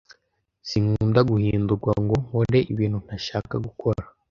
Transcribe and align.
Sinkunda 0.67 1.19
guhindurwa 1.29 1.93
ngo 2.03 2.15
nkore 2.25 2.59
ibintu 2.73 2.97
ntashaka 3.05 3.55
gukora. 3.65 4.01